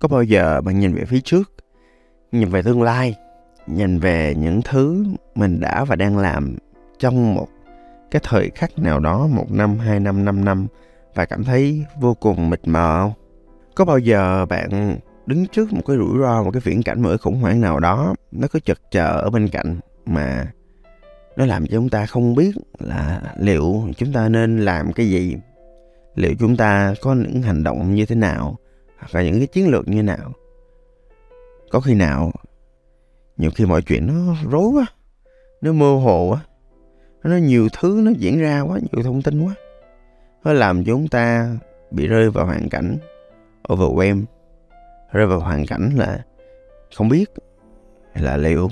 [0.00, 1.52] có bao giờ bạn nhìn về phía trước,
[2.32, 3.14] nhìn về tương lai,
[3.66, 6.56] nhìn về những thứ mình đã và đang làm
[6.98, 7.48] trong một
[8.10, 10.66] cái thời khắc nào đó, một năm, hai năm năm năm,
[11.14, 13.12] và cảm thấy vô cùng mịt mờ không?
[13.74, 17.08] Có bao giờ bạn đứng trước một cái rủi ro, một cái viễn cảnh, một
[17.08, 20.52] cái khủng hoảng nào đó, nó cứ chật chờ ở bên cạnh mà
[21.36, 25.36] nó làm cho chúng ta không biết là liệu chúng ta nên làm cái gì?
[26.14, 28.56] Liệu chúng ta có những hành động như thế nào?
[29.00, 30.32] Hoặc là những cái chiến lược như nào.
[31.70, 32.32] Có khi nào,
[33.36, 34.86] nhiều khi mọi chuyện nó rối quá,
[35.60, 36.40] nó mơ hồ quá,
[37.24, 39.54] nó nhiều thứ nó diễn ra quá, nhiều thông tin quá.
[40.44, 41.56] Nó làm cho chúng ta
[41.90, 42.96] bị rơi vào hoàn cảnh
[43.68, 44.24] overwhelm,
[45.12, 46.24] rơi vào hoàn cảnh là
[46.96, 47.30] không biết,
[48.14, 48.68] là liệu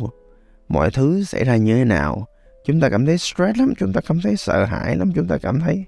[0.69, 2.27] mọi thứ xảy ra như thế nào,
[2.65, 5.39] chúng ta cảm thấy stress lắm, chúng ta cảm thấy sợ hãi lắm, chúng ta
[5.43, 5.85] cảm thấy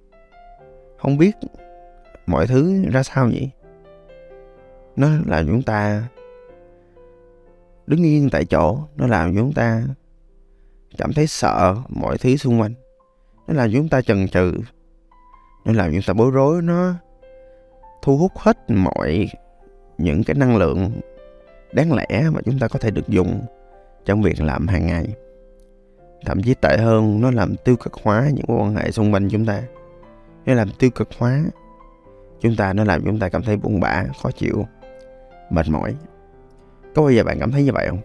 [0.99, 1.37] không biết
[2.27, 3.51] mọi thứ ra sao nhỉ?
[5.01, 6.09] Nó làm chúng ta.
[7.87, 9.83] Đứng yên tại chỗ, nó làm chúng ta
[10.99, 12.75] cảm thấy sợ mọi thứ xung quanh.
[13.47, 14.53] Nó làm chúng ta chần chừ.
[15.65, 16.63] Nó làm chúng ta bối rối.
[16.63, 16.95] Nó
[18.03, 19.29] thu hút hết mọi
[19.99, 21.01] những cái năng lượng
[21.73, 23.43] đáng lẽ mà chúng ta có thể được dùng
[24.05, 25.15] trong việc làm hàng ngày.
[26.27, 29.29] Thậm chí tệ hơn, nó làm tiêu cực hóa những mối quan hệ xung quanh
[29.29, 29.63] chúng ta.
[30.47, 31.43] Nó làm tiêu cực hóa
[32.41, 34.67] chúng ta, nó làm chúng ta cảm thấy buồn bã, khó chịu
[35.51, 35.95] mệt mỏi.
[36.95, 38.01] Có bao giờ bạn cảm thấy như vậy không?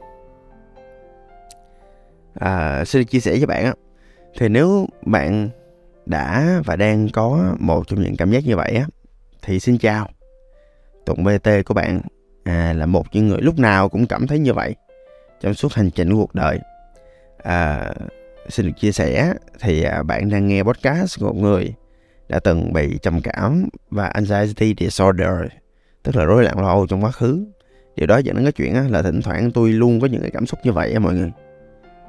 [2.40, 3.74] À, xin chia sẻ với bạn á.
[4.40, 5.50] Thì nếu bạn
[6.06, 8.86] đã và đang có một trong những cảm giác như vậy á
[9.42, 10.10] thì xin chào.
[11.06, 12.02] Tụng BT của bạn
[12.44, 14.76] à, là một những người lúc nào cũng cảm thấy như vậy
[15.42, 16.60] trong suốt hành trình của cuộc đời.
[17.44, 17.92] À,
[18.50, 21.74] xin được chia sẻ thì à, bạn đang nghe podcast của một người
[22.30, 25.30] đã từng bị trầm cảm và anxiety disorder
[26.06, 27.46] tức là rối loạn lo âu trong quá khứ.
[27.96, 30.46] Điều đó dẫn đến cái chuyện là thỉnh thoảng tôi luôn có những cái cảm
[30.46, 31.32] xúc như vậy á mọi người.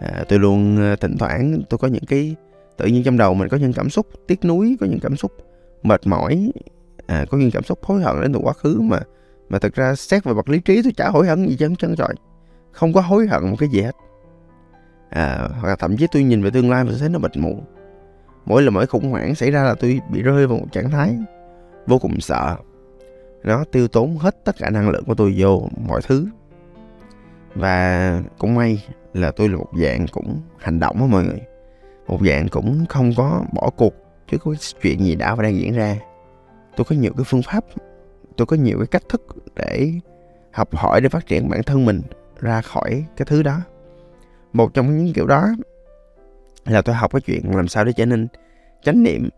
[0.00, 2.36] À, tôi luôn ờ, thỉnh thoảng tôi có những cái
[2.76, 5.32] tự nhiên trong đầu mình có những cảm xúc tiếc nuối có những cảm xúc
[5.82, 6.52] mệt mỏi
[7.06, 9.00] à, có những cảm xúc hối hận đến từ quá khứ mà
[9.48, 11.96] mà thực ra xét về mặt lý trí tôi chả hối hận gì chứ chân
[11.96, 12.14] trời
[12.76, 13.96] không có hối hận một cái gì hết.
[15.10, 17.62] À, hoặc là thậm chí tôi nhìn về tương lai và thấy nó mịt mù.
[18.46, 21.16] Mỗi lần mỗi khủng hoảng xảy ra là tôi bị rơi vào một trạng thái
[21.86, 22.56] vô cùng sợ
[23.42, 26.26] nó tiêu tốn hết tất cả năng lượng của tôi vô mọi thứ.
[27.54, 31.40] Và cũng may là tôi là một dạng cũng hành động á mọi người.
[32.06, 33.94] Một dạng cũng không có bỏ cuộc
[34.28, 35.96] trước cái chuyện gì đã và đang diễn ra.
[36.76, 37.64] Tôi có nhiều cái phương pháp,
[38.36, 39.22] tôi có nhiều cái cách thức
[39.56, 39.92] để
[40.52, 42.02] học hỏi, để phát triển bản thân mình
[42.40, 43.60] ra khỏi cái thứ đó.
[44.52, 45.48] Một trong những kiểu đó
[46.64, 48.28] là tôi học cái chuyện làm sao để trở nên
[48.82, 49.28] chánh niệm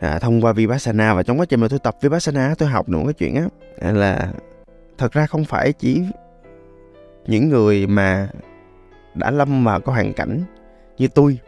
[0.00, 2.98] à, thông qua vipassana và trong quá trình mà tôi tập vipassana tôi học được
[3.04, 3.44] cái chuyện á
[3.80, 4.32] à, là
[4.98, 6.02] thật ra không phải chỉ
[7.26, 8.28] những người mà
[9.14, 10.42] đã lâm vào cái hoàn cảnh
[10.98, 11.38] như tôi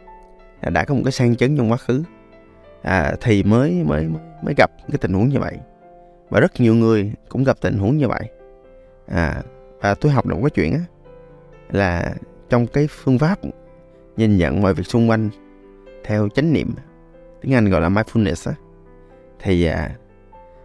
[0.61, 2.03] à, đã có một cái sang chấn trong quá khứ
[2.81, 4.07] à, thì mới mới
[4.43, 5.57] mới gặp cái tình huống như vậy.
[6.29, 8.29] Và rất nhiều người cũng gặp tình huống như vậy.
[9.07, 9.41] À
[9.81, 10.79] và tôi học được cái chuyện á
[11.71, 12.13] là
[12.49, 13.39] trong cái phương pháp
[14.17, 15.29] nhìn nhận mọi việc xung quanh
[16.03, 16.75] theo chánh niệm
[17.43, 18.55] tiếng Anh gọi là mindfulness á.
[19.39, 19.91] Thì à,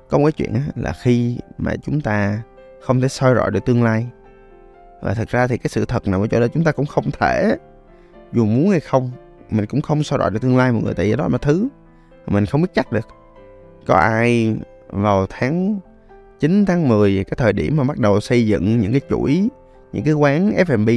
[0.08, 2.42] có một cái chuyện á là khi mà chúng ta
[2.80, 4.06] không thể soi rọi được tương lai.
[5.02, 7.10] Và thật ra thì cái sự thật nằm ở chỗ đó chúng ta cũng không
[7.20, 7.56] thể
[8.32, 9.10] dù muốn hay không
[9.50, 11.68] mình cũng không soi rọi được tương lai mọi người tại vì đó là thứ
[12.26, 13.08] mình không biết chắc được.
[13.86, 14.56] Có ai
[14.88, 15.80] vào tháng
[16.38, 19.48] 9 tháng 10 cái thời điểm mà bắt đầu xây dựng những cái chuỗi
[19.92, 20.90] những cái quán F&B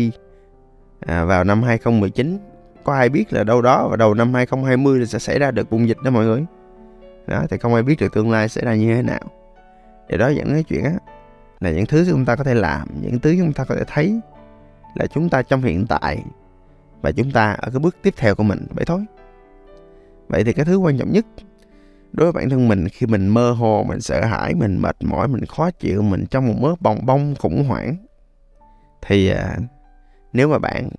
[1.00, 2.38] à, vào năm 2019
[2.84, 5.70] có ai biết là đâu đó vào đầu năm 2020 là sẽ xảy ra được
[5.70, 6.46] bùng dịch đó mọi người?
[7.28, 9.22] Đó thì không ai biết được tương lai sẽ ra như thế nào.
[10.10, 10.94] Để đó dẫn đến chuyện á
[11.60, 14.20] là những thứ chúng ta có thể làm những thứ chúng ta có thể thấy
[14.96, 16.24] là chúng ta trong hiện tại
[17.02, 18.66] và chúng ta ở cái bước tiếp theo của mình.
[18.70, 19.06] Vậy thôi.
[20.28, 21.26] Vậy thì cái thứ quan trọng nhất
[22.12, 25.28] đối với bản thân mình khi mình mơ hồ mình sợ hãi mình mệt mỏi
[25.28, 27.96] mình khó chịu mình trong một mớ bong bong khủng hoảng
[29.02, 29.58] thì à,
[30.34, 30.90] nếu mà bạn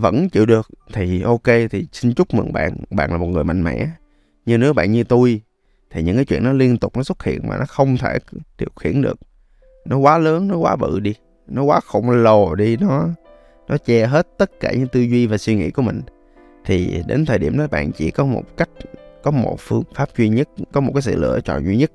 [0.00, 2.76] vẫn chịu được, thì ok, thì xin chúc mừng bạn.
[2.90, 3.88] Bạn là một người mạnh mẽ.
[4.46, 5.40] Nhưng nếu bạn như tôi,
[5.90, 8.18] thì những cái chuyện nó liên tục nó xuất hiện mà nó không thể
[8.58, 9.18] điều khiển được.
[9.84, 11.14] Nó quá lớn, nó quá bự đi.
[11.46, 13.08] Nó quá khổng lồ đi, nó
[13.68, 16.00] nó che hết tất cả những tư duy và suy nghĩ của mình.
[16.64, 18.70] Thì đến thời điểm đó bạn chỉ có một cách,
[19.22, 21.92] có một phương pháp duy nhất, có một cái sự lựa chọn duy nhất.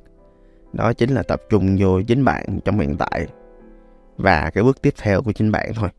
[0.73, 3.27] Đó chính là tập trung vô chính bạn trong hiện tại.
[4.17, 5.89] Và cái bước tiếp theo của chính bạn thôi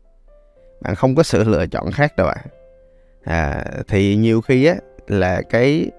[0.81, 2.35] bạn không có sự lựa chọn khác đâu ạ.
[3.23, 3.63] À.
[3.65, 4.75] à, thì nhiều khi á
[5.07, 5.91] là cái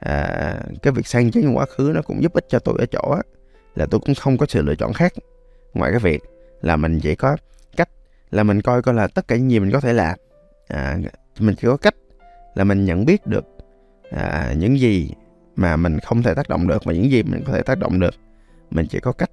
[0.00, 3.10] à, cái việc sang chấn quá khứ nó cũng giúp ích cho tôi ở chỗ
[3.10, 3.22] á
[3.74, 5.12] là tôi cũng không có sự lựa chọn khác
[5.74, 6.22] ngoài cái việc
[6.62, 7.36] là mình chỉ có
[7.76, 7.88] cách
[8.30, 10.18] là mình coi coi là tất cả những gì mình có thể làm.
[10.68, 10.98] À,
[11.38, 11.94] mình chỉ có cách
[12.54, 13.44] là mình nhận biết được
[14.10, 15.10] à, những gì
[15.56, 18.00] mà mình không thể tác động được và những gì mình có thể tác động
[18.00, 18.14] được.
[18.70, 19.30] Mình chỉ có cách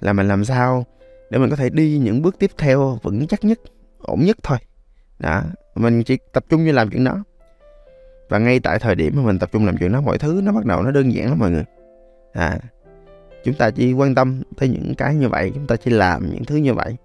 [0.00, 0.86] là mình làm sao
[1.30, 3.58] để mình có thể đi những bước tiếp theo vững chắc nhất
[4.02, 4.58] ổn nhất thôi.
[5.18, 5.42] Đó,
[5.74, 7.24] mình chỉ tập trung như làm chuyện đó.
[8.28, 10.52] Và ngay tại thời điểm mà mình tập trung làm chuyện đó, mọi thứ nó
[10.52, 11.64] bắt đầu nó đơn giản lắm mọi người.
[12.32, 12.58] À
[13.44, 16.44] chúng ta chỉ quan tâm tới những cái như vậy, chúng ta chỉ làm những
[16.44, 16.96] thứ như vậy.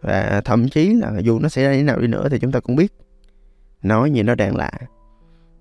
[0.00, 2.52] Và thậm chí là dù nó xảy ra như thế nào đi nữa thì chúng
[2.52, 2.92] ta cũng biết.
[3.82, 4.72] Nói như nó đang lạ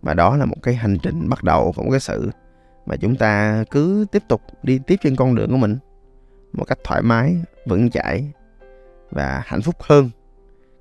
[0.02, 2.30] và đó là một cái hành trình bắt đầu của một cái sự
[2.86, 5.78] mà chúng ta cứ tiếp tục đi tiếp trên con đường của mình
[6.54, 7.36] một cách thoải mái,
[7.66, 8.32] vững chãi
[9.12, 10.10] và hạnh phúc hơn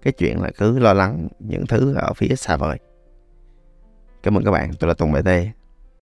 [0.03, 2.79] cái chuyện là cứ lo lắng những thứ ở phía xa vời.
[4.23, 4.71] Cảm ơn các bạn.
[4.81, 5.29] Tôi là tùng bt